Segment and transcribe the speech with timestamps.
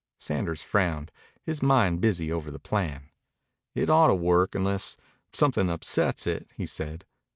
[0.17, 1.11] Sanders frowned,
[1.43, 3.11] his mind busy over the plan.
[3.75, 4.97] "It ought to work, unless
[5.31, 7.05] something upsets it," he said.